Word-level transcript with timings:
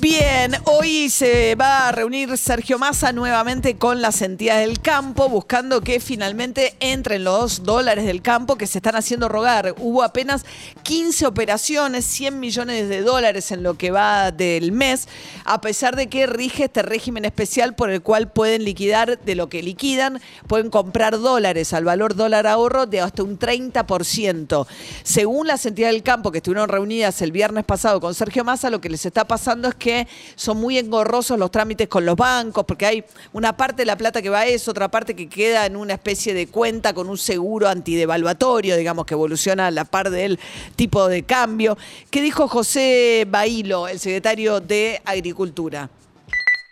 Bien, 0.00 0.52
hoy 0.64 1.08
se 1.08 1.54
va 1.54 1.88
a 1.88 1.92
reunir 1.92 2.36
Sergio 2.36 2.78
Massa 2.78 3.12
nuevamente 3.12 3.76
con 3.76 4.02
las 4.02 4.20
entidades 4.20 4.66
del 4.66 4.80
campo, 4.80 5.28
buscando 5.28 5.80
que 5.80 6.00
finalmente 6.00 6.76
entren 6.80 7.24
los 7.24 7.62
dólares 7.62 8.04
del 8.04 8.20
campo 8.20 8.56
que 8.56 8.66
se 8.66 8.78
están 8.78 8.96
haciendo 8.96 9.28
rogar. 9.28 9.74
Hubo 9.78 10.02
apenas 10.02 10.44
15 10.82 11.26
operaciones, 11.26 12.04
100 12.04 12.38
millones 12.38 12.88
de 12.90 13.00
dólares 13.00 13.52
en 13.52 13.62
lo 13.62 13.74
que 13.78 13.90
va 13.90 14.32
del 14.32 14.70
mes, 14.70 15.08
a 15.44 15.60
pesar 15.62 15.96
de 15.96 16.08
que 16.08 16.26
rige 16.26 16.64
este 16.64 16.82
régimen 16.82 17.24
especial 17.24 17.74
por 17.74 17.90
el 17.90 18.02
cual 18.02 18.30
pueden 18.30 18.64
liquidar 18.64 19.18
de 19.18 19.34
lo 19.34 19.48
que 19.48 19.62
liquidan, 19.62 20.20
pueden 20.46 20.68
comprar 20.68 21.18
dólares 21.18 21.72
al 21.72 21.84
valor 21.84 22.16
dólar 22.16 22.46
ahorro 22.46 22.86
de 22.86 23.00
hasta 23.00 23.22
un 23.22 23.38
30%. 23.38 24.66
Según 25.04 25.46
las 25.46 25.64
entidades 25.64 25.94
del 25.94 26.02
campo 26.02 26.32
que 26.32 26.38
estuvieron 26.38 26.68
reunidas 26.68 27.22
el 27.22 27.32
viernes 27.32 27.64
pasado 27.64 28.00
con 28.00 28.14
Sergio 28.14 28.44
Massa, 28.44 28.68
lo 28.68 28.80
que 28.80 28.90
les 28.90 29.06
está 29.06 29.26
pasando 29.26 29.68
es 29.68 29.74
que 29.74 29.85
que 29.86 30.08
son 30.34 30.56
muy 30.56 30.78
engorrosos 30.78 31.38
los 31.38 31.52
trámites 31.52 31.86
con 31.86 32.04
los 32.04 32.16
bancos, 32.16 32.64
porque 32.66 32.86
hay 32.86 33.04
una 33.32 33.56
parte 33.56 33.82
de 33.82 33.86
la 33.86 33.96
plata 33.96 34.20
que 34.20 34.28
va 34.28 34.40
a 34.40 34.46
eso, 34.48 34.72
otra 34.72 34.90
parte 34.90 35.14
que 35.14 35.28
queda 35.28 35.64
en 35.64 35.76
una 35.76 35.94
especie 35.94 36.34
de 36.34 36.48
cuenta 36.48 36.92
con 36.92 37.08
un 37.08 37.16
seguro 37.16 37.68
antidevaluatorio, 37.68 38.76
digamos, 38.76 39.06
que 39.06 39.14
evoluciona 39.14 39.68
a 39.68 39.70
la 39.70 39.84
par 39.84 40.10
del 40.10 40.40
tipo 40.74 41.06
de 41.06 41.22
cambio. 41.22 41.78
¿Qué 42.10 42.20
dijo 42.20 42.48
José 42.48 43.28
Bailo, 43.30 43.86
el 43.86 44.00
secretario 44.00 44.58
de 44.58 45.00
Agricultura? 45.04 45.88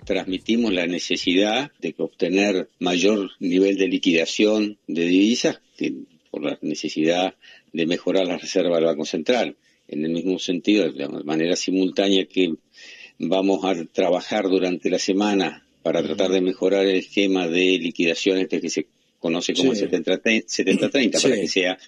transmitimos 0.05 0.70
la 0.70 0.86
necesidad 0.86 1.70
de 1.80 1.94
obtener 1.96 2.69
mayor 2.78 3.30
nivel 3.39 3.78
de 3.78 3.89
liquidación 3.89 4.77
de 4.86 5.06
divisas 5.06 5.61
por 6.30 6.42
la 6.42 6.58
necesidad 6.61 7.36
de 7.72 7.86
mejorar 7.86 8.27
la 8.27 8.36
reserva 8.36 8.77
del 8.77 8.84
Banco 8.84 9.06
Central. 9.06 9.56
En 9.89 10.05
el 10.05 10.11
mismo 10.11 10.39
sentido, 10.39 10.92
de 10.92 11.08
manera 11.08 11.56
simultánea 11.56 12.27
que 12.27 12.55
Vamos 13.19 13.65
a 13.65 13.84
trabajar 13.84 14.48
durante 14.48 14.91
la 14.91 14.98
semana 14.98 15.65
para 15.83 16.03
tratar 16.03 16.31
de 16.31 16.41
mejorar 16.41 16.87
el 16.87 16.97
esquema 16.97 17.47
de 17.47 17.79
liquidación 17.79 18.39
este 18.39 18.61
que 18.61 18.70
se 18.70 18.87
conoce 19.25 19.55
como 19.55 19.73
70-30 19.73 21.23
para 21.23 21.35
que 21.35 21.48
sea 21.48 21.79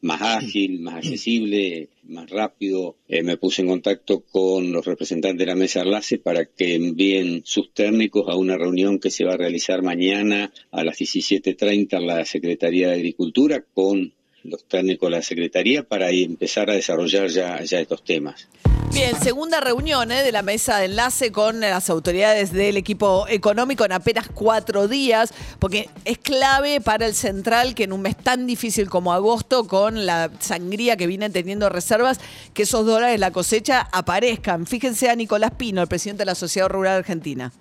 más 0.00 0.22
ágil, 0.22 0.80
más 0.80 0.96
accesible, 0.96 1.88
más 2.04 2.28
rápido. 2.28 2.96
Eh, 3.06 3.22
me 3.22 3.36
puse 3.36 3.62
en 3.62 3.68
contacto 3.68 4.20
con 4.20 4.72
los 4.72 4.84
representantes 4.84 5.38
de 5.38 5.46
la 5.46 5.54
mesa 5.54 5.82
enlace 5.82 6.18
para 6.18 6.46
que 6.46 6.74
envíen 6.74 7.42
sus 7.44 7.72
técnicos 7.72 8.28
a 8.28 8.34
una 8.34 8.56
reunión 8.56 8.98
que 8.98 9.12
se 9.12 9.24
va 9.24 9.34
a 9.34 9.36
realizar 9.36 9.82
mañana 9.82 10.52
a 10.72 10.82
las 10.82 10.98
17.30 10.98 11.96
en 11.96 12.06
la 12.08 12.24
Secretaría 12.24 12.88
de 12.88 12.94
Agricultura 12.94 13.64
con 13.72 14.12
los 14.44 14.64
técnicos 14.64 15.10
de 15.10 15.16
la 15.16 15.22
Secretaría 15.22 15.82
para 15.82 16.10
empezar 16.10 16.70
a 16.70 16.74
desarrollar 16.74 17.28
ya, 17.28 17.62
ya 17.62 17.80
estos 17.80 18.02
temas. 18.04 18.48
Bien, 18.92 19.14
segunda 19.14 19.60
reunión 19.60 20.10
¿eh? 20.10 20.24
de 20.24 20.32
la 20.32 20.42
mesa 20.42 20.78
de 20.78 20.86
enlace 20.86 21.30
con 21.30 21.60
las 21.60 21.88
autoridades 21.90 22.52
del 22.52 22.76
equipo 22.76 23.26
económico 23.28 23.84
en 23.84 23.92
apenas 23.92 24.28
cuatro 24.28 24.88
días, 24.88 25.32
porque 25.60 25.88
es 26.04 26.18
clave 26.18 26.80
para 26.80 27.06
el 27.06 27.14
central 27.14 27.76
que 27.76 27.84
en 27.84 27.92
un 27.92 28.02
mes 28.02 28.16
tan 28.16 28.48
difícil 28.48 28.88
como 28.88 29.12
agosto, 29.12 29.68
con 29.68 30.06
la 30.06 30.30
sangría 30.40 30.96
que 30.96 31.06
viene 31.06 31.30
teniendo 31.30 31.68
reservas, 31.68 32.18
que 32.52 32.64
esos 32.64 32.84
dólares, 32.84 33.20
la 33.20 33.30
cosecha, 33.30 33.88
aparezcan. 33.92 34.66
Fíjense 34.66 35.08
a 35.08 35.14
Nicolás 35.14 35.52
Pino, 35.52 35.82
el 35.82 35.88
presidente 35.88 36.22
de 36.22 36.26
la 36.26 36.34
Sociedad 36.34 36.68
Rural 36.68 36.98
Argentina. 36.98 37.52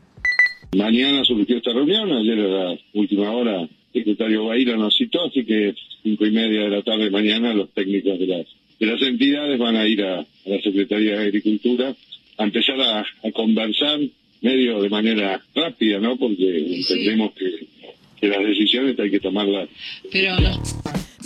Mañana 0.75 1.23
surgió 1.25 1.57
esta 1.57 1.73
reunión, 1.73 2.11
ayer 2.11 2.39
a 2.39 2.47
la 2.47 2.79
última 2.95 3.31
hora 3.31 3.69
secretario 3.99 4.45
Baila 4.45 4.75
nos 4.77 4.95
citó, 4.97 5.25
así 5.25 5.45
que 5.45 5.75
cinco 6.03 6.25
y 6.25 6.31
media 6.31 6.63
de 6.63 6.69
la 6.69 6.81
tarde 6.81 7.09
mañana 7.09 7.53
los 7.53 7.69
técnicos 7.71 8.19
de 8.19 8.27
las 8.27 8.45
de 8.79 8.85
las 8.85 9.01
entidades 9.01 9.59
van 9.59 9.75
a 9.75 9.85
ir 9.85 10.03
a, 10.03 10.25
la 10.45 10.61
Secretaría 10.61 11.19
de 11.19 11.27
Agricultura 11.27 11.93
a 12.37 12.43
empezar 12.43 12.79
a, 12.79 13.05
conversar 13.33 13.99
medio 14.41 14.81
de 14.81 14.89
manera 14.89 15.43
rápida, 15.53 15.99
¿no? 15.99 16.15
Porque 16.17 16.77
entendemos 16.77 17.33
que, 17.33 17.67
que 18.19 18.27
las 18.29 18.41
decisiones 18.41 18.97
hay 18.97 19.11
que 19.11 19.19
tomarlas. 19.19 19.67
Pero 20.09 20.37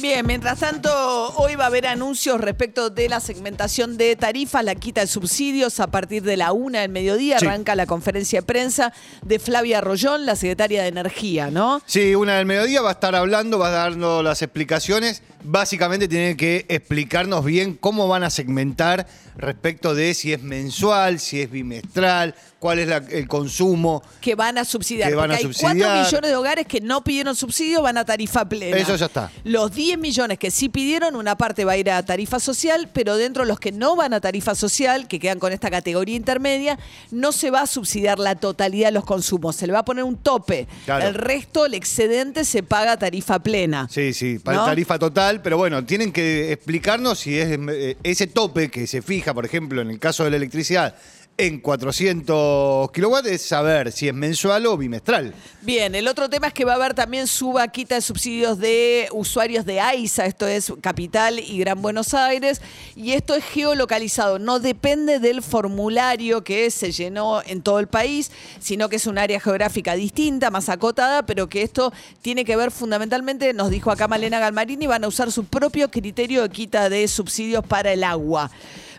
Bien, 0.04 0.28
mientras 0.28 0.60
tanto, 0.60 0.92
hoy 1.38 1.56
va 1.56 1.64
a 1.64 1.68
haber 1.68 1.88
anuncios 1.88 2.42
respecto 2.42 2.90
de 2.90 3.08
la 3.08 3.22
segmentación 3.22 3.96
de 3.96 4.18
tarifas, 4.18 4.62
la 4.62 4.76
quita 4.76 5.00
de 5.00 5.08
subsidios 5.08 5.80
a 5.80 5.88
partir 5.88 6.24
de 6.24 6.36
la 6.36 6.52
una 6.52 6.82
del 6.82 6.92
mediodía. 6.92 7.38
Arranca 7.38 7.74
la 7.74 7.86
conferencia 7.86 8.42
de 8.42 8.46
prensa 8.46 8.92
de 9.22 9.40
Flavia 9.40 9.80
Rollón, 9.80 10.26
la 10.26 10.36
secretaria 10.36 10.82
de 10.82 10.90
Energía, 10.90 11.52
¿no? 11.52 11.82
Sí, 11.86 12.16
una 12.16 12.36
del 12.36 12.46
mediodía 12.46 12.82
va 12.82 12.90
a 12.90 12.92
estar 12.92 13.16
hablando, 13.16 13.60
va 13.60 13.70
a 13.70 13.72
darnos 13.72 14.22
las 14.26 14.42
explicaciones. 14.42 15.24
Básicamente 15.42 16.10
tiene 16.10 16.36
que 16.36 16.66
explicarnos 16.68 17.46
bien 17.46 17.76
cómo 17.76 18.10
van 18.10 18.26
a 18.26 18.30
segmentar 18.30 19.08
respecto 19.38 19.96
de 19.96 20.14
si 20.14 20.34
es 20.34 20.44
mensual, 20.44 21.22
si 21.22 21.40
es 21.40 21.50
bimestral, 21.50 22.36
cuál 22.64 22.80
es 22.80 22.90
el 23.12 23.28
consumo. 23.28 24.02
Que 24.22 24.36
van 24.36 24.58
a 24.58 24.64
subsidiar. 24.64 25.10
Que 25.10 25.16
van 25.16 25.32
a 25.32 25.36
hay 25.36 25.44
4 25.44 25.74
millones 25.74 26.22
de 26.22 26.34
hogares 26.34 26.66
que 26.66 26.80
no 26.80 27.04
pidieron 27.04 27.36
subsidio, 27.36 27.82
van 27.82 27.98
a 27.98 28.06
tarifa 28.06 28.48
plena. 28.48 28.78
Eso 28.78 28.96
ya 28.96 29.08
está. 29.08 29.30
Los 29.44 29.74
10 29.74 29.98
millones 29.98 30.40
que 30.40 30.50
sí 30.50 30.70
pidieron, 30.70 31.18
una 31.18 31.36
parte 31.36 31.66
va 31.66 31.74
a 31.74 31.78
ir 31.78 31.92
a 31.92 32.02
tarifa 32.06 32.40
social, 32.40 32.90
pero 32.94 33.18
dentro 33.18 33.44
de 33.44 33.50
los 33.50 33.60
que 33.60 33.74
no 33.74 33.98
van 33.98 34.14
a 34.14 34.22
tarifa 34.22 34.56
social, 34.56 35.10
que 35.10 35.20
quedan 35.20 35.40
con 35.40 35.52
esta 35.52 35.70
categoría 35.70 36.16
intermedia, 36.16 36.80
no 37.12 37.34
se 37.34 37.52
va 37.52 37.64
a 37.64 37.68
subsidiar 37.68 38.18
la 38.18 38.36
totalidad 38.36 38.88
de 38.88 38.94
los 38.94 39.04
consumos. 39.04 39.58
Se 39.58 39.68
le 39.68 39.74
va 39.74 39.80
a 39.80 39.86
poner 39.86 40.06
un 40.06 40.16
tope. 40.16 40.70
El 40.88 41.16
resto, 41.16 41.66
el 41.66 41.74
excedente, 41.74 42.46
se 42.46 42.64
paga 42.64 42.96
tarifa 42.96 43.40
plena. 43.40 43.90
Sí, 43.92 44.14
sí, 44.14 44.40
tarifa 44.40 44.98
total, 44.98 45.42
pero 45.42 45.58
bueno, 45.58 45.84
tienen 45.84 46.14
que 46.14 46.54
explicarnos 46.54 47.20
si 47.20 47.38
es 47.38 47.60
eh, 47.60 47.98
ese 48.04 48.28
tope 48.28 48.72
que 48.72 48.88
se 48.88 49.02
fija, 49.02 49.34
por 49.34 49.44
ejemplo, 49.44 49.82
en 49.82 49.90
el 49.90 50.00
caso 50.00 50.24
de 50.24 50.30
la 50.30 50.38
electricidad, 50.38 50.96
en 51.38 51.60
400 51.60 52.92
kilowatts 52.92 53.28
es 53.28 53.42
saber 53.42 53.92
si 53.92 54.08
es 54.08 54.14
mensual 54.14 54.68
o 54.68 54.78
bimestral. 54.78 55.34
Bien, 55.62 55.96
el 55.96 56.08
otro 56.08 56.30
tema 56.30 56.48
es 56.48 56.54
que 56.54 56.64
va 56.64 56.74
a 56.74 56.76
haber 56.76 56.94
también 56.94 57.26
suba, 57.26 57.68
quita 57.70 57.96
de 57.96 58.02
subsidios 58.02 58.60
de 58.60 59.08
usuarios 59.12 59.66
de 59.66 59.80
AISA, 59.80 60.26
esto 60.28 60.46
es 60.46 60.72
Capital 60.82 61.40
y 61.40 61.58
Gran 61.58 61.82
Buenos 61.82 62.14
Aires, 62.14 62.62
y 62.96 63.14
esto 63.14 63.34
es 63.34 63.44
geolocalizado, 63.44 64.38
no 64.38 64.60
depende 64.60 65.20
del 65.20 65.42
formulario 65.42 66.44
que 66.44 66.70
se 66.70 66.92
llenó 66.92 67.42
en 67.46 67.64
todo 67.64 67.80
el 67.80 67.88
país, 67.88 68.30
sino 68.60 68.88
que 68.88 68.98
es 68.98 69.08
un 69.08 69.18
área 69.18 69.40
geográfica 69.40 69.96
distinta, 69.96 70.52
más 70.52 70.70
acotada, 70.70 71.26
pero 71.26 71.50
que 71.50 71.64
esto 71.64 71.92
tiene 72.22 72.46
que 72.46 72.56
ver 72.56 72.70
fundamentalmente, 72.70 73.54
nos 73.54 73.72
dijo 73.72 73.90
acá 73.90 74.08
Malena 74.08 74.40
Galmarini, 74.40 74.86
van 74.86 75.04
a 75.04 75.08
usar 75.08 75.32
su 75.32 75.46
propio 75.46 75.90
criterio 75.90 76.44
de 76.44 76.50
quita 76.50 76.90
de 76.90 77.08
subsidios 77.08 77.66
para 77.66 77.92
el 77.92 78.04
agua. 78.04 78.52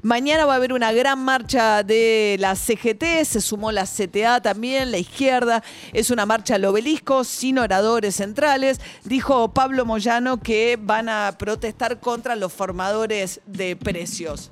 Mañana 0.04 0.44
va 0.44 0.52
a 0.52 0.56
haber 0.56 0.74
una 0.74 0.92
gran 0.92 1.18
marcha 1.18 1.82
de 1.82 2.36
la 2.38 2.56
CGT, 2.56 3.24
se 3.24 3.40
sumó 3.40 3.72
la 3.72 3.86
CTA 3.86 4.42
también, 4.42 4.90
la 4.90 4.98
izquierda. 4.98 5.64
Es 5.94 6.10
una 6.10 6.26
marcha 6.26 6.56
al 6.56 6.64
obelisco 6.66 7.24
sin 7.24 7.58
oradores 7.58 8.16
centrales. 8.16 8.82
Dijo 9.06 9.54
Pablo 9.54 9.86
Moyano 9.86 10.42
que 10.42 10.76
van 10.78 11.08
a 11.08 11.36
protestar 11.38 12.00
contra 12.00 12.36
los 12.36 12.52
formadores 12.52 13.40
de 13.46 13.76
precios. 13.76 14.50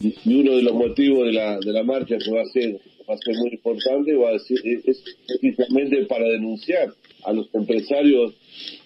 Y 0.00 0.40
uno 0.40 0.56
de 0.56 0.62
los 0.62 0.74
motivos 0.74 1.26
de 1.26 1.32
la, 1.32 1.60
de 1.60 1.72
la 1.72 1.84
marcha 1.84 2.18
que 2.18 2.32
va 2.32 2.42
a 2.42 2.46
ser 2.46 2.80
va 3.08 3.14
a 3.14 3.18
ser 3.18 3.36
muy 3.36 3.50
importante, 3.50 4.14
va 4.16 4.34
a 4.34 4.38
ser, 4.40 4.58
es 4.64 5.02
precisamente 5.28 6.06
para 6.06 6.24
denunciar 6.24 6.92
a 7.24 7.32
los 7.32 7.48
empresarios 7.54 8.34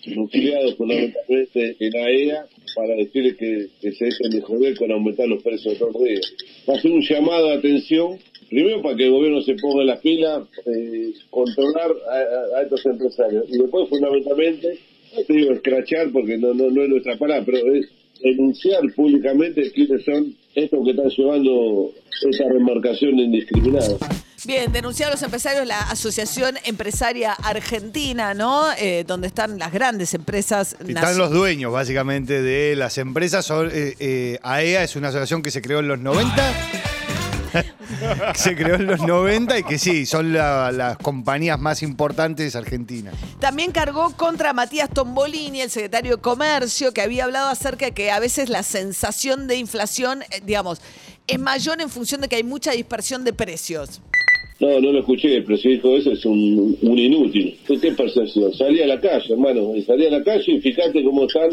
nucleados 0.07 0.77
fundamentalmente 0.77 1.77
en 1.81 1.97
AEA 1.97 2.47
para 2.75 2.95
decirles 2.95 3.37
que, 3.37 3.69
se 3.93 4.05
dejen 4.05 4.31
de 4.31 4.41
joder 4.43 4.77
con 4.77 4.93
aumentar 4.93 5.27
los 5.27 5.43
precios 5.43 5.79
de 5.79 5.87
los 5.87 6.05
días. 6.05 6.33
Va 6.69 6.75
a 6.75 6.81
ser 6.81 6.93
un 6.93 7.03
llamado 7.03 7.49
de 7.49 7.55
atención, 7.55 8.19
primero 8.51 8.83
para 8.83 8.97
que 8.97 9.05
el 9.05 9.11
gobierno 9.11 9.41
se 9.43 9.55
ponga 9.55 9.81
en 9.81 9.87
la 9.87 9.97
fila, 9.97 10.47
eh, 10.67 11.13
controlar 11.31 11.91
a, 12.55 12.63
estos 12.63 12.85
empresarios, 12.85 13.47
y 13.49 13.59
después 13.59 13.89
fundamentalmente, 13.89 14.79
no 15.17 15.23
te 15.23 15.33
digo 15.33 15.53
escrachar 15.53 16.13
porque 16.13 16.37
no, 16.37 16.53
no, 16.53 16.83
es 16.83 16.89
nuestra 16.89 17.17
palabra, 17.17 17.45
pero 17.47 17.75
es 17.75 17.89
denunciar 18.23 18.83
públicamente 18.95 19.71
quiénes 19.73 20.05
son 20.05 20.35
estos 20.55 20.85
que 20.85 20.91
están 20.91 21.09
llevando 21.09 21.93
esta 22.31 22.49
remarcación 22.49 23.19
indiscriminada. 23.19 23.97
Bien, 24.45 24.71
denunciaron 24.71 25.13
los 25.15 25.23
empresarios 25.23 25.67
la 25.67 25.81
Asociación 25.81 26.59
Empresaria 26.65 27.33
Argentina, 27.33 28.35
¿no? 28.35 28.71
Eh, 28.79 29.05
donde 29.07 29.29
están 29.29 29.59
las 29.59 29.73
grandes 29.73 30.13
empresas. 30.15 30.77
Están 30.87 31.19
los 31.19 31.31
dueños, 31.31 31.73
básicamente, 31.73 32.43
de 32.43 32.77
las 32.77 32.99
empresas. 32.99 33.47
Son, 33.47 33.67
AEA 33.69 33.75
eh, 33.75 33.97
eh, 33.99 34.39
e 34.43 34.83
es 34.85 34.95
una 34.97 35.09
asociación 35.09 35.43
que 35.43 35.51
se 35.51 35.63
creó 35.63 35.81
en 35.81 35.89
los 35.89 35.99
90 35.99 36.55
Se 38.35 38.55
creó 38.55 38.75
en 38.75 38.87
los 38.87 39.01
90 39.01 39.59
y 39.59 39.63
que 39.63 39.79
sí, 39.79 40.05
son 40.07 40.33
la- 40.33 40.71
las 40.71 40.99
compañías 40.99 41.59
más 41.59 41.83
importantes 41.83 42.55
argentinas. 42.55 43.15
También 43.41 43.73
cargó 43.73 44.11
contra 44.17 44.53
Matías 44.53 44.91
Tombolini, 44.91 45.63
el 45.63 45.71
secretario 45.71 46.17
de 46.17 46.23
Comercio, 46.23 46.93
que 46.93 47.01
había 47.01 47.25
hablado 47.25 47.49
acerca 47.49 47.87
de 47.87 47.93
que 47.93 48.11
a 48.11 48.19
veces 48.19 48.49
la 48.49 48.63
sensación 48.63 49.47
de 49.47 49.57
inflación, 49.57 50.23
digamos, 50.45 50.81
es 51.27 51.39
mayor 51.39 51.81
en 51.81 51.89
función 51.91 52.21
de 52.21 52.29
que 52.29 52.37
hay 52.37 52.45
mucha 52.45 52.73
dispersión 52.73 53.25
de 53.25 53.33
precios. 53.33 54.01
No, 54.59 54.81
no 54.81 54.93
lo 54.93 55.01
escuché, 55.01 55.43
pero 55.43 55.59
si 55.59 55.69
dijo 55.71 55.97
eso 55.97 56.13
es 56.13 56.25
un, 56.25 56.77
un 56.81 56.99
inútil. 56.99 57.57
¿Qué, 57.67 57.93
percepción? 57.93 58.55
Salí 58.55 58.81
a 58.81 58.87
la 58.87 58.99
calle, 58.99 59.33
hermano, 59.33 59.75
salí 59.87 60.07
a 60.07 60.11
la 60.11 60.25
calle 60.25 60.53
y 60.53 60.61
fíjate 60.61 61.05
cómo 61.05 61.27
están 61.27 61.51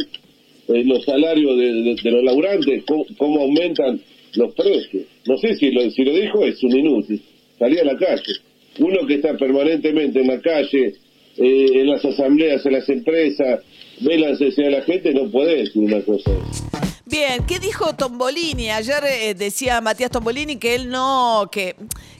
eh, 0.70 0.84
los 0.86 1.04
salarios 1.04 1.58
de, 1.58 2.12
los 2.12 2.24
laburantes, 2.24 2.84
cómo, 3.18 3.42
aumentan 3.42 4.00
los 4.36 4.54
precios. 4.56 5.04
No 5.28 5.38
sé 5.38 5.56
si 5.56 5.72
lo, 5.72 5.90
si 5.92 6.04
lo 6.04 6.14
dijo, 6.14 6.46
es 6.46 6.64
un 6.64 6.78
inútil. 6.78 7.22
Salí 7.60 7.78
a 7.78 7.84
la 7.84 7.98
calle. 7.98 8.34
Uno 8.80 9.06
que 9.06 9.16
está 9.16 9.36
permanentemente 9.38 10.22
en 10.22 10.28
la 10.28 10.40
calle, 10.40 10.94
eh, 11.38 11.68
en 11.74 11.88
las 11.88 12.04
asambleas, 12.06 12.66
en 12.66 12.72
las 12.72 12.88
empresas, 12.88 13.62
ve 14.00 14.18
la 14.18 14.32
la 14.32 14.82
gente, 14.82 15.14
no 15.14 15.30
puede 15.30 15.58
decir 15.58 15.82
una 15.82 16.02
cosa. 16.02 16.32
Bien, 17.14 17.46
¿qué 17.46 17.60
dijo 17.60 17.94
Tombolini? 17.94 18.72
Ayer 18.72 19.04
eh, 19.04 19.36
decía 19.36 19.80
Matías 19.82 20.10
Tombolini 20.10 20.56
que 20.56 20.74
él 20.74 20.90
no, 20.90 21.48
que, 21.52 21.76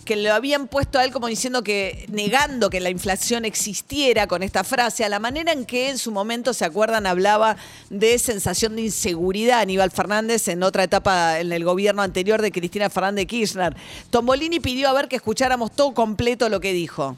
que 0.06 0.16
lo 0.16 0.32
habían 0.32 0.68
puesto 0.68 1.00
a 1.00 1.04
él 1.04 1.12
como 1.12 1.26
diciendo 1.26 1.64
que, 1.64 2.06
negando 2.12 2.70
que 2.70 2.80
la 2.80 2.92
inflación 2.92 3.44
existiera 3.44 4.28
con 4.28 4.44
esta 4.44 4.64
frase, 4.64 5.04
a 5.04 5.10
la 5.10 5.18
manera 5.18 5.52
en 5.52 5.66
que 5.66 5.90
en 5.90 5.98
su 5.98 6.12
momento, 6.12 6.54
¿se 6.54 6.64
acuerdan? 6.64 7.08
Hablaba 7.08 7.58
de 7.90 8.20
sensación 8.20 8.76
de 8.76 8.84
inseguridad 8.84 9.62
Aníbal 9.62 9.90
Fernández 9.90 10.48
en 10.48 10.62
otra 10.62 10.84
etapa 10.84 11.40
en 11.40 11.52
el 11.52 11.64
gobierno 11.64 12.04
anterior 12.04 12.44
de 12.44 12.52
Cristina 12.52 12.88
Fernández 12.92 13.24
de 13.24 13.26
Kirchner. 13.26 13.76
Tombolini 14.12 14.60
pidió 14.60 14.90
a 14.90 14.94
ver 14.94 15.08
que 15.08 15.16
escucháramos 15.16 15.72
todo 15.72 15.96
completo 15.96 16.50
lo 16.50 16.60
que 16.60 16.72
dijo. 16.72 17.18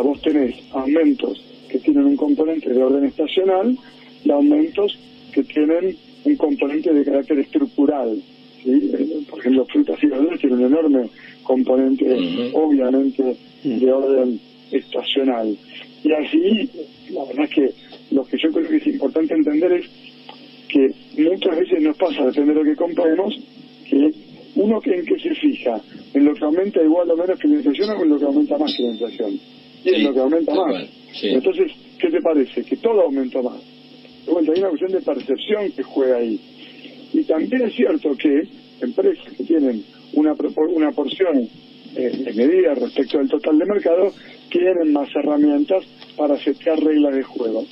vos 0.00 0.22
tenés 0.22 0.54
aumentos 0.72 1.42
que 1.68 1.80
tienen 1.80 2.04
un 2.04 2.16
componente 2.16 2.70
de 2.70 2.80
orden 2.80 3.04
estacional 3.04 3.76
y 4.22 4.30
aumentos 4.30 4.96
que 5.32 5.42
tienen 5.42 5.98
un 6.24 6.36
componente 6.36 6.92
de 6.92 7.04
carácter 7.04 7.38
estructural. 7.38 8.20
¿sí? 8.62 8.90
Eh, 8.92 9.22
Por 9.28 9.40
ejemplo, 9.40 9.64
frutas 9.66 9.98
y 10.02 10.06
verduras 10.06 10.40
tienen 10.40 10.58
un 10.60 10.66
enorme 10.66 11.08
componente, 11.42 12.06
obviamente, 12.54 13.36
de 13.62 13.92
orden 13.92 14.40
estacional. 14.70 15.56
Y 16.02 16.12
así, 16.12 16.70
la 17.10 17.24
verdad 17.24 17.44
es 17.44 17.50
que 17.50 17.70
lo 18.14 18.24
que 18.24 18.36
yo 18.38 18.50
creo 18.50 18.68
que 18.68 18.76
es 18.76 18.86
importante 18.86 19.34
entender 19.34 19.72
es 19.72 19.86
que 20.68 20.90
muchas 21.22 21.58
veces 21.58 21.82
nos 21.82 21.96
pasa, 21.96 22.26
depende 22.26 22.54
de 22.54 22.60
lo 22.60 22.64
que 22.64 22.76
compremos, 22.76 23.34
que 23.88 24.10
uno 24.56 24.80
que 24.80 24.94
en 24.94 25.04
qué 25.04 25.18
se 25.18 25.34
fija, 25.34 25.80
en 26.14 26.24
lo 26.24 26.34
que 26.34 26.44
aumenta 26.44 26.82
igual 26.82 27.10
o 27.10 27.16
menos 27.16 27.38
que 27.38 27.48
la 27.48 27.54
inflación 27.56 27.90
o 27.90 28.02
en 28.02 28.08
lo 28.10 28.18
que 28.18 28.24
aumenta 28.24 28.58
más 28.58 28.74
que 28.76 28.82
la 28.82 28.90
inflación. 28.90 29.38
Y 29.84 29.94
en 29.94 30.04
lo 30.04 30.14
que 30.14 30.20
aumenta 30.20 30.54
más. 30.54 30.88
sí. 31.12 31.28
Entonces, 31.28 31.72
¿qué 31.98 32.08
te 32.10 32.20
parece? 32.20 32.62
Que 32.64 32.76
todo 32.76 33.02
aumenta 33.02 33.42
más. 33.42 33.60
De 34.26 34.32
vuelta, 34.32 34.52
hay 34.52 34.60
una 34.60 34.68
cuestión 34.70 34.92
de 34.92 35.00
percepción 35.00 35.72
que 35.72 35.82
juega 35.82 36.16
ahí. 36.16 36.40
Y 37.12 37.24
también 37.24 37.62
es 37.62 37.74
cierto 37.74 38.16
que 38.16 38.48
empresas 38.80 39.32
que 39.36 39.44
tienen 39.44 39.84
una, 40.14 40.34
una 40.74 40.92
porción 40.92 41.48
eh, 41.96 42.10
de 42.24 42.32
medida 42.34 42.74
respecto 42.74 43.18
al 43.18 43.28
total 43.28 43.58
de 43.58 43.66
mercado 43.66 44.12
tienen 44.50 44.92
más 44.92 45.08
herramientas 45.14 45.84
para 46.16 46.36
setear 46.38 46.78
reglas 46.80 47.14
de 47.14 47.22
juego. 47.22 47.64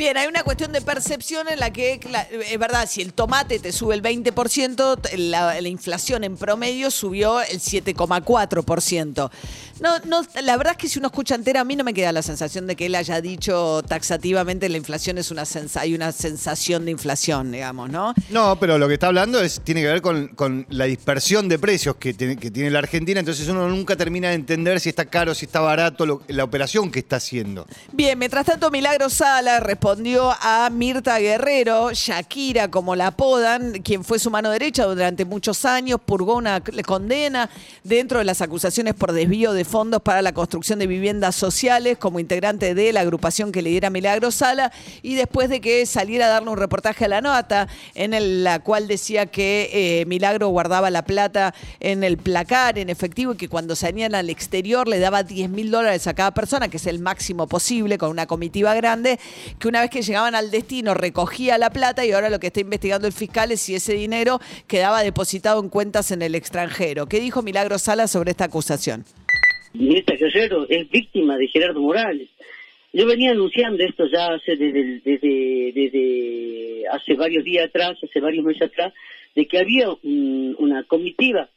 Bien, 0.00 0.16
hay 0.16 0.28
una 0.28 0.42
cuestión 0.44 0.72
de 0.72 0.80
percepción 0.80 1.46
en 1.50 1.60
la 1.60 1.74
que, 1.74 2.00
es 2.50 2.58
verdad, 2.58 2.88
si 2.88 3.02
el 3.02 3.12
tomate 3.12 3.58
te 3.58 3.70
sube 3.70 3.94
el 3.94 4.02
20%, 4.02 4.98
t- 4.98 5.18
la, 5.18 5.60
la 5.60 5.68
inflación 5.68 6.24
en 6.24 6.38
promedio 6.38 6.90
subió 6.90 7.42
el 7.42 7.60
7,4%. 7.60 9.30
No, 9.80 9.98
no, 10.06 10.22
la 10.42 10.56
verdad 10.56 10.72
es 10.72 10.78
que 10.78 10.88
si 10.88 10.98
uno 10.98 11.08
escucha 11.08 11.34
entera, 11.34 11.60
a 11.60 11.64
mí 11.64 11.74
no 11.76 11.84
me 11.84 11.92
queda 11.94 12.12
la 12.12 12.22
sensación 12.22 12.66
de 12.66 12.76
que 12.76 12.86
él 12.86 12.94
haya 12.94 13.20
dicho 13.20 13.82
taxativamente 13.86 14.68
la 14.70 14.76
inflación 14.76 15.16
es 15.16 15.30
una 15.30 15.46
sensa 15.46 15.80
hay 15.80 15.94
una 15.94 16.12
sensación 16.12 16.84
de 16.84 16.90
inflación, 16.90 17.50
digamos, 17.52 17.88
¿no? 17.90 18.12
No, 18.28 18.58
pero 18.60 18.76
lo 18.78 18.88
que 18.88 18.94
está 18.94 19.06
hablando 19.06 19.40
es 19.40 19.60
tiene 19.64 19.80
que 19.80 19.86
ver 19.86 20.02
con, 20.02 20.28
con 20.28 20.66
la 20.68 20.84
dispersión 20.84 21.48
de 21.48 21.58
precios 21.58 21.96
que 21.96 22.12
tiene, 22.12 22.36
que 22.36 22.50
tiene 22.50 22.70
la 22.70 22.78
Argentina, 22.80 23.20
entonces 23.20 23.48
uno 23.48 23.68
nunca 23.68 23.96
termina 23.96 24.28
de 24.28 24.34
entender 24.34 24.80
si 24.80 24.90
está 24.90 25.06
caro, 25.06 25.34
si 25.34 25.46
está 25.46 25.60
barato, 25.60 26.04
lo- 26.04 26.22
la 26.28 26.44
operación 26.44 26.90
que 26.90 26.98
está 26.98 27.16
haciendo. 27.16 27.66
Bien, 27.92 28.18
mientras 28.18 28.44
tanto, 28.46 28.70
Milagro 28.70 29.08
Sala 29.08 29.60
respondió 29.90 30.30
a 30.40 30.70
Mirta 30.70 31.18
Guerrero, 31.18 31.90
Shakira, 31.92 32.70
como 32.70 32.94
la 32.94 33.08
apodan, 33.08 33.72
quien 33.82 34.04
fue 34.04 34.20
su 34.20 34.30
mano 34.30 34.48
derecha 34.50 34.84
durante 34.84 35.24
muchos 35.24 35.64
años, 35.64 35.98
purgó 36.06 36.36
una 36.36 36.60
condena 36.86 37.50
dentro 37.82 38.20
de 38.20 38.24
las 38.24 38.40
acusaciones 38.40 38.94
por 38.94 39.10
desvío 39.10 39.52
de 39.52 39.64
fondos 39.64 40.00
para 40.00 40.22
la 40.22 40.32
construcción 40.32 40.78
de 40.78 40.86
viviendas 40.86 41.34
sociales 41.34 41.98
como 41.98 42.20
integrante 42.20 42.72
de 42.72 42.92
la 42.92 43.00
agrupación 43.00 43.50
que 43.50 43.62
lidera 43.62 43.90
Milagro 43.90 44.30
Sala 44.30 44.70
y 45.02 45.16
después 45.16 45.48
de 45.48 45.60
que 45.60 45.84
saliera 45.86 46.26
a 46.26 46.28
darle 46.28 46.50
un 46.50 46.56
reportaje 46.58 47.06
a 47.06 47.08
la 47.08 47.20
nota 47.20 47.66
en 47.96 48.14
el- 48.14 48.44
la 48.44 48.60
cual 48.60 48.86
decía 48.86 49.26
que 49.26 49.70
eh, 49.72 50.04
Milagro 50.06 50.46
guardaba 50.50 50.88
la 50.90 51.02
plata 51.04 51.52
en 51.80 52.04
el 52.04 52.16
placar, 52.16 52.78
en 52.78 52.90
efectivo, 52.90 53.32
y 53.32 53.36
que 53.36 53.48
cuando 53.48 53.74
salían 53.74 54.14
al 54.14 54.30
exterior 54.30 54.86
le 54.86 55.00
daba 55.00 55.24
10 55.24 55.50
mil 55.50 55.72
dólares 55.72 56.06
a 56.06 56.14
cada 56.14 56.30
persona, 56.30 56.68
que 56.68 56.76
es 56.76 56.86
el 56.86 57.00
máximo 57.00 57.48
posible, 57.48 57.98
con 57.98 58.10
una 58.10 58.28
comitiva 58.28 58.72
grande, 58.74 59.18
que 59.58 59.66
una 59.66 59.79
vez 59.82 59.90
que 59.90 60.02
llegaban 60.02 60.34
al 60.34 60.50
destino 60.50 60.94
recogía 60.94 61.58
la 61.58 61.70
plata 61.70 62.04
y 62.04 62.12
ahora 62.12 62.30
lo 62.30 62.38
que 62.40 62.48
está 62.48 62.60
investigando 62.60 63.06
el 63.06 63.12
fiscal 63.12 63.50
es 63.52 63.60
si 63.60 63.74
ese 63.74 63.94
dinero 63.94 64.40
quedaba 64.66 65.02
depositado 65.02 65.60
en 65.60 65.68
cuentas 65.68 66.10
en 66.10 66.22
el 66.22 66.34
extranjero. 66.34 67.06
¿Qué 67.06 67.20
dijo 67.20 67.42
Milagro 67.42 67.78
Sala 67.78 68.06
sobre 68.08 68.30
esta 68.32 68.44
acusación? 68.44 69.04
Mirta 69.72 70.14
Guerrero 70.14 70.66
es 70.68 70.88
víctima 70.90 71.36
de 71.36 71.46
Gerardo 71.48 71.80
Morales. 71.80 72.28
Yo 72.92 73.06
venía 73.06 73.30
anunciando 73.30 73.84
esto 73.84 74.04
ya 74.12 74.34
hace 74.34 74.56
desde, 74.56 75.00
desde, 75.04 75.72
desde 75.72 76.88
hace 76.88 77.14
varios 77.14 77.44
días 77.44 77.68
atrás, 77.68 77.96
hace 78.02 78.18
varios 78.20 78.44
meses 78.44 78.62
atrás, 78.62 78.92
de 79.36 79.46
que 79.46 79.58
había 79.58 79.90
un- 80.02 80.56
una 80.58 80.82
comitiva 80.84 81.48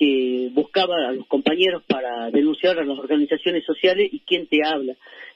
que 0.00 0.48
buscaba 0.54 1.08
a 1.10 1.12
los 1.12 1.26
compañeros 1.26 1.82
para 1.86 2.30
denunciar 2.30 2.78
a 2.78 2.84
las 2.84 2.98
organizaciones 2.98 3.66
sociales 3.66 4.08
y 4.10 4.20
quién 4.20 4.46
te 4.46 4.64
habla, 4.64 4.94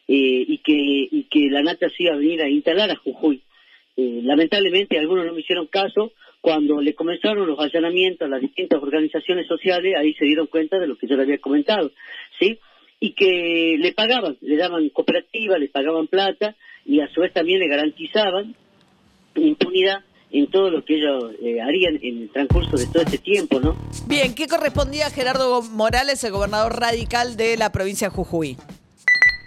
eh, 0.09 0.45
y, 0.49 0.57
que, 0.65 0.73
y 0.73 1.25
que 1.25 1.51
la 1.51 1.61
nata 1.61 1.91
se 1.91 2.05
iba 2.05 2.15
a 2.15 2.17
venir 2.17 2.41
a 2.41 2.49
instalar 2.49 2.91
a 2.91 2.97
Jujuy. 2.97 3.43
Eh, 3.95 4.21
lamentablemente 4.23 4.99
algunos 4.99 5.27
no 5.27 5.35
me 5.35 5.41
hicieron 5.41 5.67
caso. 5.67 6.13
Cuando 6.41 6.81
le 6.81 6.95
comenzaron 6.95 7.47
los 7.47 7.59
allanamientos 7.59 8.27
a 8.27 8.31
las 8.31 8.41
distintas 8.41 8.83
organizaciones 8.83 9.47
sociales, 9.47 9.97
ahí 9.99 10.15
se 10.15 10.25
dieron 10.25 10.47
cuenta 10.47 10.79
de 10.79 10.87
lo 10.87 10.97
que 10.97 11.09
yo 11.09 11.17
le 11.17 11.25
había 11.25 11.39
comentado, 11.39 11.91
¿sí? 12.39 12.59
Y 13.01 13.13
que 13.13 13.77
le 13.79 13.93
pagaban, 13.93 14.39
le 14.41 14.57
daban 14.57 14.89
cooperativa, 14.89 15.59
le 15.59 15.69
pagaban 15.69 16.07
plata 16.07 16.57
y 16.87 17.01
a 17.01 17.09
su 17.09 17.21
vez 17.21 17.35
también 17.35 17.61
le 17.61 17.69
garantizaban 17.69 18.55
impunidad 19.35 20.05
en 20.35 20.51
todo 20.51 20.69
lo 20.69 20.85
que 20.85 20.97
ellos 20.97 21.33
eh, 21.41 21.61
harían 21.61 21.97
en 22.03 22.23
el 22.23 22.31
transcurso 22.31 22.77
de 22.77 22.87
todo 22.87 23.05
este 23.05 23.19
tiempo, 23.19 23.61
¿no? 23.61 23.77
Bien, 24.09 24.35
¿qué 24.35 24.49
correspondía 24.49 25.07
a 25.07 25.11
Gerardo 25.11 25.63
Morales, 25.63 26.25
el 26.25 26.33
gobernador 26.33 26.77
radical 26.81 27.37
de 27.37 27.57
la 27.57 27.71
provincia 27.71 28.09
de 28.09 28.15
Jujuy? 28.15 28.57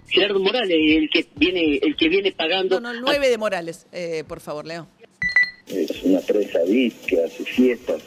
Gerardo 0.07 0.39
Morales, 0.39 0.77
el 0.79 1.09
que 1.09 1.27
viene, 1.35 1.79
el 1.81 1.97
que 1.97 2.07
viene 2.07 2.31
pagando. 2.31 2.79
No, 2.79 2.93
no, 2.93 2.99
el 2.99 3.01
9 3.01 3.29
de 3.29 3.37
Morales, 3.37 3.85
eh, 3.91 4.23
por 4.29 4.39
favor, 4.39 4.65
Leo. 4.65 4.87
es 5.67 6.03
una 6.03 6.21
presa 6.21 6.59
VIP 6.65 6.93
que 7.05 7.21
hace 7.21 7.43
fiestas 7.43 8.01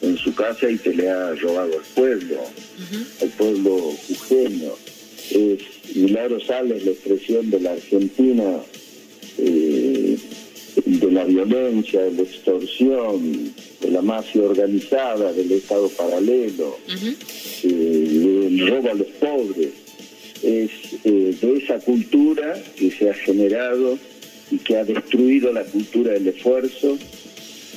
en 0.00 0.16
su 0.16 0.32
casa 0.32 0.70
y 0.70 0.78
que 0.78 0.90
le 0.90 1.10
ha 1.10 1.34
robado 1.34 1.72
al 1.78 1.84
pueblo, 1.96 2.36
al 3.22 3.28
pueblo 3.30 3.76
jujeño. 4.06 4.70
Es 5.32 5.96
Milagro 5.96 6.38
Sales, 6.38 6.84
la 6.84 6.92
expresión 6.92 7.50
de 7.50 7.60
la 7.60 7.72
Argentina, 7.72 8.60
eh, 9.38 9.79
de 11.10 11.16
la 11.16 11.24
violencia, 11.24 12.02
de 12.02 12.12
la 12.12 12.22
extorsión, 12.22 13.52
de 13.80 13.90
la 13.90 14.00
mafia 14.00 14.42
organizada, 14.42 15.32
del 15.32 15.50
Estado 15.50 15.88
paralelo, 15.88 16.78
eh, 16.88 17.66
del 17.66 18.68
robo 18.68 18.90
a 18.90 18.94
los 18.94 19.08
pobres. 19.18 19.70
Es 20.42 20.70
eh, 21.04 21.34
de 21.40 21.56
esa 21.56 21.80
cultura 21.80 22.62
que 22.76 22.90
se 22.92 23.10
ha 23.10 23.14
generado 23.14 23.98
y 24.52 24.58
que 24.58 24.76
ha 24.76 24.84
destruido 24.84 25.52
la 25.52 25.64
cultura 25.64 26.12
del 26.12 26.28
esfuerzo, 26.28 26.96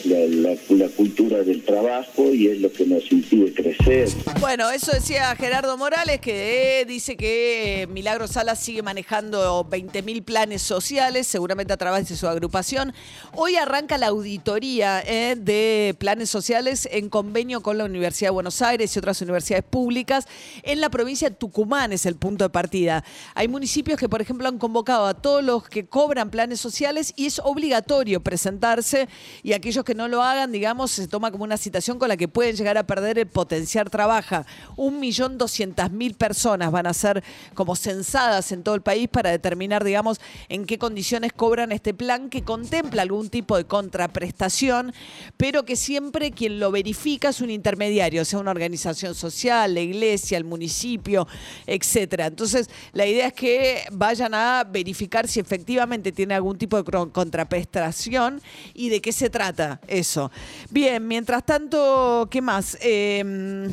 la, 0.06 0.88
cultura 0.96 1.44
del 1.44 1.64
trabajo 1.64 2.34
y 2.34 2.48
es 2.48 2.60
lo 2.60 2.72
que 2.72 2.86
nos 2.86 3.12
impide 3.12 3.54
crecer. 3.54 4.10
Bueno, 4.40 4.70
eso 4.70 4.92
decía 4.92 5.36
Gerardo 5.36 5.78
Morales, 5.78 6.20
que 6.20 6.82
eh, 6.82 6.86
dice 6.86 7.16
que 7.18 7.84
eh, 7.84 7.88
Milagro 7.88 8.28
Salas 8.28 8.60
sigue 8.60 8.82
manejando 8.82 9.66
20.000 9.70 10.24
planes 10.24 10.62
sociales, 10.62 11.28
seguramente 11.28 11.74
a 11.74 11.78
través 11.78 12.10
de 12.10 12.16
su 12.16 12.28
agrupación. 12.28 12.94
Hoy 13.34 13.56
arranca 13.56 13.98
la 13.98 14.08
auditoría 14.08 15.02
eh, 15.06 15.36
de 15.38 15.96
planes 15.98 16.30
sociales 16.30 16.88
en 16.92 17.10
convenio 17.10 17.62
con 17.62 17.78
la 17.78 17.86
Universidad 17.86 18.28
de 18.30 18.34
Buenos 18.34 18.62
Aires 18.62 18.96
y 18.96 19.00
otras 19.00 19.22
universidades 19.22 19.66
públicas 19.66 20.28
en 20.64 20.82
la 20.82 20.90
provincia 20.90 21.30
de 21.30 21.36
Tucumán, 21.36 21.94
es 21.94 22.06
el 22.06 22.16
punto 22.16 22.46
de 22.46 22.50
partida. 22.50 23.04
Hay 23.36 23.48
municipios 23.48 24.00
que, 24.00 24.10
por 24.10 24.22
ejemplo, 24.22 24.48
han 24.48 24.58
convocado 24.58 25.08
a 25.08 25.14
todos 25.14 25.44
los 25.44 25.68
que 25.68 25.86
cobran 25.86 26.30
planes 26.30 26.60
sociales 26.60 27.14
y 27.16 27.26
es 27.26 27.40
obligatorio 27.40 28.22
presentarse 28.22 29.08
y 29.42 29.54
aquellos 29.54 29.84
que 29.84 29.93
no 29.96 30.08
lo 30.08 30.22
hagan, 30.22 30.52
digamos, 30.52 30.92
se 30.92 31.08
toma 31.08 31.32
como 31.32 31.44
una 31.44 31.58
situación 31.58 32.00
con 32.00 32.10
la 32.10 32.18
que 32.18 32.28
pueden 32.28 32.56
llegar 32.56 32.78
a 32.78 32.84
perder 32.84 33.20
el 33.20 33.28
potenciar 33.28 33.90
trabaja. 33.90 34.46
Un 34.76 35.00
millón 35.00 35.38
doscientas 35.38 35.92
mil 35.92 36.16
personas 36.16 36.72
van 36.72 36.88
a 36.88 36.94
ser 36.94 37.24
como 37.54 37.76
censadas 37.76 38.52
en 38.52 38.64
todo 38.64 38.76
el 38.76 38.82
país 38.82 39.08
para 39.10 39.32
determinar, 39.32 39.84
digamos, 39.84 40.20
en 40.50 40.66
qué 40.66 40.78
condiciones 40.78 41.34
cobran 41.34 41.72
este 41.72 41.94
plan 41.94 42.30
que 42.30 42.44
contempla 42.44 43.02
algún 43.02 43.30
tipo 43.30 43.58
de 43.58 43.66
contraprestación, 43.66 44.94
pero 45.38 45.66
que 45.66 45.76
siempre 45.76 46.32
quien 46.32 46.60
lo 46.60 46.72
verifica 46.72 47.30
es 47.30 47.42
un 47.42 47.50
intermediario, 47.50 48.26
sea 48.26 48.40
una 48.40 48.52
organización 48.52 49.16
social, 49.16 49.74
la 49.74 49.82
iglesia, 49.82 50.38
el 50.38 50.46
municipio, 50.46 51.28
etcétera. 51.66 52.28
Entonces, 52.28 52.70
la 52.94 53.06
idea 53.06 53.28
es 53.28 53.34
que 53.34 53.84
vayan 53.92 54.34
a 54.34 54.64
verificar 54.70 55.28
si 55.28 55.40
efectivamente 55.40 56.12
tiene 56.12 56.34
algún 56.34 56.58
tipo 56.58 56.82
de 56.82 56.84
contraprestación 57.12 58.42
y 58.74 58.90
de 58.90 59.02
qué 59.02 59.12
se 59.12 59.30
trata 59.30 59.80
eso. 59.88 60.32
Bien, 60.70 61.06
mientras 61.08 61.46
tanto, 61.46 62.28
¿qué 62.30 62.42
más? 62.42 62.78
Eh, 62.82 63.70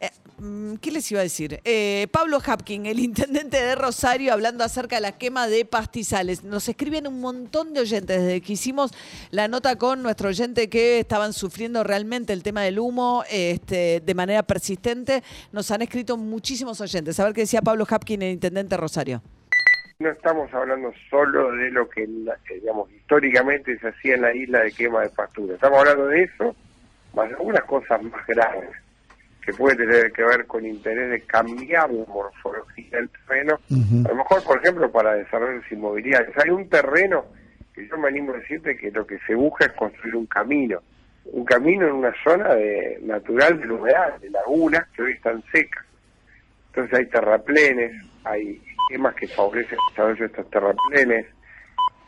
eh, 0.00 0.10
mm, 0.38 0.74
¿Qué 0.74 0.90
les 0.90 1.10
iba 1.10 1.20
a 1.20 1.22
decir? 1.22 1.60
Eh, 1.64 2.06
Pablo 2.10 2.40
Hapkin, 2.44 2.86
el 2.86 2.98
intendente 3.00 3.62
de 3.62 3.74
Rosario, 3.74 4.32
hablando 4.32 4.64
acerca 4.64 4.96
de 4.96 5.02
la 5.02 5.12
quema 5.12 5.48
de 5.48 5.64
pastizales. 5.64 6.44
Nos 6.44 6.68
escriben 6.68 7.06
un 7.06 7.20
montón 7.20 7.72
de 7.72 7.80
oyentes 7.80 8.22
desde 8.22 8.40
que 8.40 8.52
hicimos 8.52 8.90
la 9.30 9.48
nota 9.48 9.76
con 9.76 10.02
nuestro 10.02 10.28
oyente 10.28 10.68
que 10.68 11.00
estaban 11.00 11.32
sufriendo 11.32 11.84
realmente 11.84 12.32
el 12.32 12.42
tema 12.42 12.62
del 12.62 12.78
humo 12.78 13.24
este, 13.30 14.00
de 14.00 14.14
manera 14.14 14.42
persistente. 14.42 15.22
Nos 15.52 15.70
han 15.70 15.82
escrito 15.82 16.16
muchísimos 16.16 16.80
oyentes. 16.80 17.18
A 17.20 17.24
ver 17.24 17.32
qué 17.32 17.42
decía 17.42 17.62
Pablo 17.62 17.86
Hapkin, 17.88 18.22
el 18.22 18.32
intendente 18.32 18.74
de 18.74 18.76
Rosario. 18.76 19.22
No 19.98 20.10
estamos 20.10 20.52
hablando 20.52 20.92
solo 21.08 21.52
de 21.52 21.70
lo 21.70 21.88
que, 21.88 22.02
eh, 22.02 22.60
digamos, 22.60 22.90
históricamente 22.92 23.78
se 23.78 23.88
hacía 23.88 24.16
en 24.16 24.22
la 24.22 24.34
isla 24.34 24.60
de 24.60 24.72
quema 24.72 25.02
de 25.02 25.08
pastura. 25.10 25.54
Estamos 25.54 25.78
hablando 25.78 26.08
de 26.08 26.22
eso, 26.22 26.54
más 27.14 27.32
algunas 27.32 27.64
cosas 27.64 28.02
más 28.02 28.26
graves 28.26 28.70
que 29.40 29.54
pueden 29.54 29.78
tener 29.78 30.12
que 30.12 30.24
ver 30.24 30.44
con 30.46 30.66
interés 30.66 31.08
de 31.08 31.20
cambiar 31.22 31.90
la 31.90 32.04
morfología 32.06 32.90
del 32.90 33.08
terreno. 33.08 33.60
A 34.04 34.08
lo 34.08 34.16
mejor, 34.16 34.42
por 34.42 34.58
ejemplo, 34.58 34.90
para 34.90 35.14
desarrollos 35.14 35.64
inmobiliarios. 35.70 36.36
Hay 36.44 36.50
un 36.50 36.68
terreno 36.68 37.26
que 37.72 37.86
yo 37.86 37.96
me 37.96 38.08
animo 38.08 38.32
a 38.32 38.38
decirte 38.38 38.76
que 38.76 38.90
lo 38.90 39.06
que 39.06 39.18
se 39.20 39.36
busca 39.36 39.66
es 39.66 39.72
construir 39.72 40.16
un 40.16 40.26
camino. 40.26 40.80
Un 41.26 41.44
camino 41.44 41.86
en 41.86 41.92
una 41.92 42.12
zona 42.24 42.54
de, 42.54 42.98
natural 43.02 43.60
de 43.60 43.70
humedad, 43.70 44.18
de 44.18 44.30
lagunas 44.30 44.84
que 44.88 45.02
hoy 45.02 45.12
están 45.12 45.42
secas. 45.52 45.84
Entonces 46.68 46.98
hay 46.98 47.06
terraplenes, 47.06 47.92
hay 48.24 48.60
esquemas 48.86 49.14
que 49.14 49.28
favorecen 49.28 49.78
desarrollo 49.90 50.20
de 50.20 50.26
estos 50.26 50.50
terraplenes. 50.50 51.26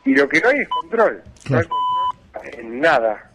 Y 0.05 0.15
lo 0.15 0.27
que 0.27 0.39
no 0.41 0.49
hay 0.49 0.59
es 0.59 0.69
control. 0.69 1.23
No 1.49 1.57
hay 1.57 1.65
control 1.65 2.59
en 2.59 2.79
nada. 2.79 3.28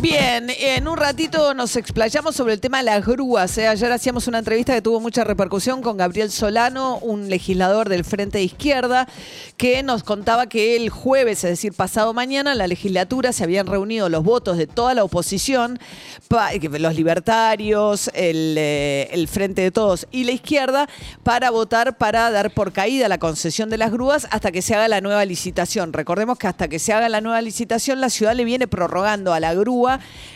Bien, 0.00 0.50
en 0.50 0.86
un 0.88 0.96
ratito 0.98 1.54
nos 1.54 1.74
explayamos 1.74 2.36
sobre 2.36 2.52
el 2.52 2.60
tema 2.60 2.78
de 2.78 2.84
las 2.84 3.04
grúas. 3.04 3.56
¿eh? 3.58 3.66
Ayer 3.66 3.90
hacíamos 3.90 4.28
una 4.28 4.38
entrevista 4.38 4.74
que 4.74 4.82
tuvo 4.82 5.00
mucha 5.00 5.24
repercusión 5.24 5.80
con 5.80 5.96
Gabriel 5.96 6.30
Solano, 6.30 6.98
un 6.98 7.28
legislador 7.30 7.88
del 7.88 8.04
Frente 8.04 8.38
de 8.38 8.44
Izquierda, 8.44 9.08
que 9.56 9.82
nos 9.82 10.04
contaba 10.04 10.48
que 10.48 10.76
el 10.76 10.90
jueves, 10.90 11.42
es 11.44 11.50
decir, 11.50 11.72
pasado 11.72 12.12
mañana, 12.12 12.52
en 12.52 12.58
la 12.58 12.66
legislatura 12.66 13.32
se 13.32 13.42
habían 13.42 13.66
reunido 13.66 14.08
los 14.08 14.22
votos 14.22 14.58
de 14.58 14.66
toda 14.66 14.92
la 14.94 15.02
oposición, 15.02 15.78
que- 16.60 16.78
los 16.78 16.94
libertarios, 16.94 18.10
eh, 18.14 19.08
el 19.10 19.26
Frente 19.28 19.62
de 19.62 19.70
Todos 19.70 20.06
y 20.12 20.24
la 20.24 20.32
izquierda, 20.32 20.88
para 21.22 21.50
votar 21.50 21.96
para 21.96 22.30
dar 22.30 22.50
por 22.52 22.72
caída 22.72 23.08
la 23.08 23.18
concesión 23.18 23.70
de 23.70 23.78
las 23.78 23.90
grúas 23.90 24.28
hasta 24.30 24.52
que 24.52 24.62
se 24.62 24.74
haga 24.74 24.88
la 24.88 25.00
nueva 25.00 25.24
licitación. 25.24 25.92
Recordemos 25.94 26.38
que 26.38 26.46
hasta 26.48 26.68
que 26.68 26.78
se 26.78 26.92
haga 26.92 27.08
la 27.08 27.22
nueva 27.22 27.40
licitación, 27.40 28.00
la 28.00 28.10
ciudad 28.10 28.34
le 28.34 28.44
viene 28.44 28.68
prorrogando 28.68 29.32
a 29.32 29.40
la 29.40 29.54
grúa 29.54 29.85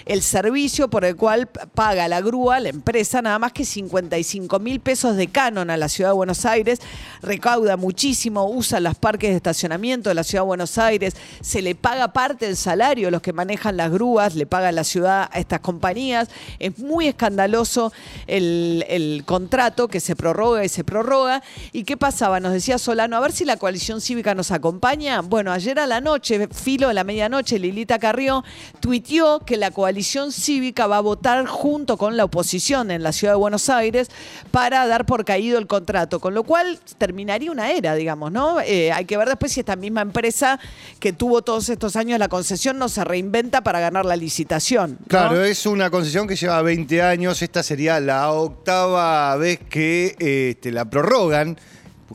el 0.07 0.23
servicio 0.23 0.88
por 0.88 1.04
el 1.04 1.16
cual 1.16 1.47
paga 1.47 2.09
la 2.09 2.21
grúa, 2.21 2.61
la 2.61 2.69
empresa, 2.69 3.23
nada 3.23 3.38
más 3.38 3.52
que 3.52 3.64
55 3.64 4.59
mil 4.59 4.80
pesos 4.80 5.16
de 5.16 5.28
canon 5.28 5.71
a 5.71 5.76
la 5.76 5.88
ciudad 5.88 6.11
de 6.11 6.14
Buenos 6.14 6.45
Aires, 6.45 6.80
recauda 7.23 7.76
muchísimo, 7.76 8.49
usa 8.49 8.80
los 8.80 8.95
parques 8.97 9.30
de 9.30 9.37
estacionamiento 9.37 10.09
de 10.09 10.14
la 10.14 10.25
ciudad 10.25 10.42
de 10.42 10.49
Buenos 10.49 10.78
Aires, 10.78 11.16
se 11.40 11.62
le 11.62 11.75
paga 11.75 12.12
parte 12.12 12.47
del 12.47 12.57
salario 12.57 13.09
a 13.09 13.11
los 13.11 13.23
que 13.23 13.33
manejan 13.33 13.76
las 13.76 13.90
grúas, 13.90 14.35
le 14.35 14.47
paga 14.47 14.73
la 14.73 14.85
ciudad 14.85 15.28
a 15.33 15.38
estas 15.38 15.61
compañías. 15.61 16.28
Es 16.59 16.78
muy 16.78 17.09
escandaloso 17.09 17.92
el, 18.26 18.85
el 18.88 19.25
contrato 19.26 19.88
que 19.88 20.00
se 20.00 20.16
prorroga 20.16 20.64
y 20.64 20.69
se 20.69 20.85
prorroga. 20.85 21.42
¿Y 21.73 21.85
qué 21.85 21.97
pasaba? 21.97 22.40
Nos 22.40 22.52
decía 22.52 22.78
Solano, 22.78 23.16
a 23.16 23.21
ver 23.21 23.33
si 23.33 23.45
la 23.45 23.57
coalición 23.57 24.00
cívica 24.00 24.35
nos 24.35 24.50
acompaña. 24.50 25.21
Bueno, 25.23 25.52
ayer 25.52 25.78
a 25.78 25.87
la 25.87 26.00
noche, 26.00 26.49
filo 26.49 26.88
de 26.88 26.95
la 26.95 27.04
medianoche, 27.04 27.59
Lilita 27.59 27.99
Carrió 27.99 28.45
tuiteó 28.80 29.39
que 29.47 29.56
la 29.56 29.70
coalición 29.70 30.32
cívica 30.32 30.87
va 30.87 30.99
a 30.99 31.00
votar 31.00 31.47
junto 31.47 31.97
con 31.97 32.16
la 32.16 32.25
oposición 32.25 32.90
en 32.90 33.02
la 33.02 33.12
ciudad 33.12 33.35
de 33.35 33.38
Buenos 33.38 33.68
Aires 33.68 34.09
para 34.50 34.87
dar 34.87 35.06
por 35.06 35.25
caído 35.25 35.59
el 35.59 35.66
contrato, 35.66 36.20
con 36.20 36.35
lo 36.35 36.44
cual 36.44 36.78
terminaría 36.99 37.50
una 37.50 37.70
era, 37.70 37.94
digamos, 37.94 38.32
¿no? 38.32 38.61
Eh, 38.61 38.92
hay 38.92 39.04
que 39.04 39.16
ver 39.16 39.28
después 39.28 39.52
si 39.52 39.61
esta 39.61 39.76
misma 39.76 40.02
empresa 40.02 40.59
que 40.99 41.12
tuvo 41.12 41.42
todos 41.42 41.68
estos 41.68 41.97
años 41.97 42.18
la 42.18 42.28
concesión 42.28 42.78
no 42.78 42.88
se 42.88 43.04
reinventa 43.04 43.62
para 43.62 43.80
ganar 43.80 44.04
la 44.04 44.16
licitación. 44.16 44.99
Claro, 45.09 45.44
es 45.44 45.66
una 45.66 45.90
concesión 45.90 46.26
que 46.26 46.37
lleva 46.37 46.61
20 46.62 47.02
años. 47.02 47.42
Esta 47.42 47.62
sería 47.62 48.00
la 48.00 48.30
octava 48.32 49.37
vez 49.37 49.59
que 49.68 50.16
este, 50.18 50.73
la 50.73 50.88
prorrogan, 50.88 51.59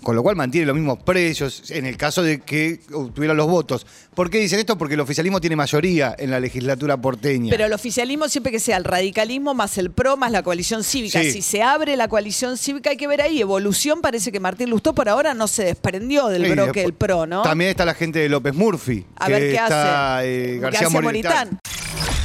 con 0.03 0.15
lo 0.15 0.23
cual 0.23 0.35
mantiene 0.35 0.67
los 0.67 0.75
mismos 0.75 0.99
precios 1.03 1.71
en 1.71 1.85
el 1.85 1.97
caso 1.97 2.21
de 2.21 2.39
que 2.41 2.79
obtuviera 2.93 3.33
los 3.33 3.47
votos. 3.47 3.85
¿Por 4.13 4.29
qué 4.29 4.39
dicen 4.39 4.59
esto? 4.59 4.77
Porque 4.77 4.93
el 4.95 4.99
oficialismo 4.99 5.39
tiene 5.41 5.55
mayoría 5.55 6.15
en 6.17 6.31
la 6.31 6.39
legislatura 6.39 6.97
porteña. 6.97 7.49
Pero 7.49 7.65
el 7.65 7.73
oficialismo 7.73 8.27
siempre 8.29 8.51
que 8.51 8.59
sea 8.59 8.77
el 8.77 8.83
radicalismo 8.83 9.53
más 9.53 9.77
el 9.77 9.91
PRO 9.91 10.17
más 10.17 10.31
la 10.31 10.43
coalición 10.43 10.83
cívica. 10.83 11.21
Sí. 11.21 11.31
Si 11.31 11.41
se 11.41 11.63
abre 11.63 11.95
la 11.97 12.07
coalición 12.07 12.57
cívica 12.57 12.89
hay 12.91 12.97
que 12.97 13.07
ver 13.07 13.21
ahí. 13.21 13.41
Evolución 13.41 14.01
parece 14.01 14.31
que 14.31 14.39
Martín 14.39 14.69
Lustó 14.69 14.93
por 14.93 15.09
ahora 15.09 15.33
no 15.33 15.47
se 15.47 15.63
desprendió 15.65 16.27
del 16.27 16.45
Sí, 16.45 16.51
bloque 16.51 16.81
del 16.81 16.93
PRO, 16.93 17.25
¿no? 17.25 17.41
También 17.41 17.69
está 17.69 17.85
la 17.85 17.93
gente 17.93 18.19
de 18.19 18.29
López 18.29 18.53
Murphy. 18.53 19.05
A 19.17 19.27
que 19.27 19.31
ver 19.33 19.41
qué 19.49 19.55
está, 19.55 20.17
hace. 20.19 20.55
eh, 20.55 20.59
García 20.59 20.81
García 20.81 21.01
Moritán. 21.01 21.49
Moritán. 21.51 21.59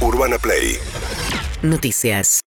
Urbana 0.01 0.37
Play 0.39 0.77
Noticias. 1.61 2.39